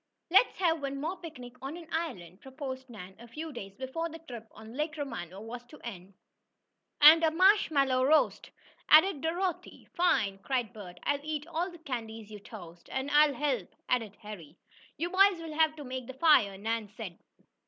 [0.31, 4.17] "Let's have one more picnic on an island!" proposed Nan, a few days before the
[4.17, 6.15] trip on Lake Romano was to end.
[7.01, 8.49] "And a marshmallow roast!"
[8.89, 9.87] added Dorothy.
[9.93, 10.99] "Fine!" cried Bert.
[11.03, 14.57] "I'll eat all the candies you toast!" "And I'll help!" added Harry.
[14.97, 17.19] "You boys will have to make the fire," Nan said.